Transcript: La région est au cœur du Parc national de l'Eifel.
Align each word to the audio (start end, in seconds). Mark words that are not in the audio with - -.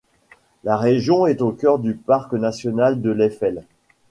La 0.63 0.77
région 0.77 1.27
est 1.27 1.43
au 1.43 1.51
cœur 1.51 1.77
du 1.77 1.93
Parc 1.93 2.33
national 2.33 3.01
de 3.03 3.11
l'Eifel. 3.11 3.61